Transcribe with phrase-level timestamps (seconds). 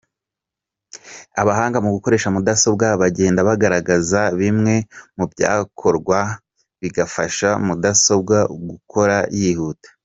[1.41, 4.75] Abahanga mu gukoresha mudasobwa bagenda bagaragaza bimwe
[5.17, 6.19] mu byakorwa
[6.81, 8.37] bigafasha mudasobwa
[8.69, 9.89] gukora yihuta:.